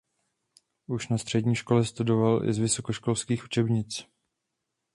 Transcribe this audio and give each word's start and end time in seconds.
Už 0.87 1.07
na 1.07 1.17
střední 1.17 1.55
škole 1.55 1.85
studoval 1.85 2.45
i 2.49 2.53
z 2.53 2.57
vysokoškolských 2.57 3.43
učebnic. 3.43 4.05